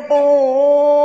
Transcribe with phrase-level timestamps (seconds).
[0.00, 1.03] 不